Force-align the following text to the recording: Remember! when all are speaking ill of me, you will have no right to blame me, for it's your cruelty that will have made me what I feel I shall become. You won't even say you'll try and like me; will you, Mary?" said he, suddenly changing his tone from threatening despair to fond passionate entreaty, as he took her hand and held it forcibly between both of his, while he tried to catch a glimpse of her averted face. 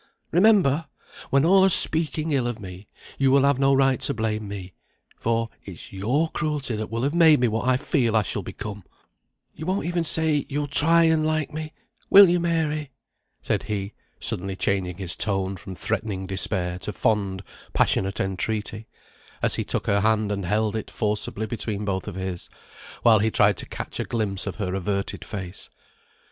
Remember! 0.31 0.87
when 1.29 1.45
all 1.45 1.63
are 1.63 1.69
speaking 1.69 2.31
ill 2.31 2.47
of 2.47 2.59
me, 2.59 2.87
you 3.19 3.29
will 3.29 3.43
have 3.43 3.59
no 3.59 3.71
right 3.71 3.99
to 3.99 4.15
blame 4.15 4.47
me, 4.47 4.73
for 5.19 5.49
it's 5.63 5.93
your 5.93 6.31
cruelty 6.31 6.75
that 6.75 6.89
will 6.89 7.03
have 7.03 7.13
made 7.13 7.39
me 7.39 7.47
what 7.47 7.67
I 7.69 7.77
feel 7.77 8.15
I 8.15 8.23
shall 8.23 8.41
become. 8.41 8.83
You 9.53 9.67
won't 9.67 9.85
even 9.85 10.03
say 10.03 10.47
you'll 10.49 10.67
try 10.67 11.03
and 11.03 11.23
like 11.23 11.53
me; 11.53 11.73
will 12.09 12.27
you, 12.29 12.39
Mary?" 12.39 12.89
said 13.43 13.61
he, 13.61 13.93
suddenly 14.19 14.55
changing 14.55 14.97
his 14.97 15.15
tone 15.15 15.55
from 15.55 15.75
threatening 15.75 16.25
despair 16.25 16.79
to 16.79 16.91
fond 16.91 17.43
passionate 17.71 18.19
entreaty, 18.19 18.87
as 19.43 19.53
he 19.53 19.63
took 19.63 19.85
her 19.85 20.01
hand 20.01 20.31
and 20.31 20.47
held 20.47 20.75
it 20.75 20.89
forcibly 20.89 21.45
between 21.45 21.85
both 21.85 22.07
of 22.07 22.15
his, 22.15 22.49
while 23.03 23.19
he 23.19 23.29
tried 23.29 23.55
to 23.57 23.67
catch 23.67 23.99
a 23.99 24.03
glimpse 24.05 24.47
of 24.47 24.55
her 24.55 24.73
averted 24.73 25.23
face. 25.23 25.69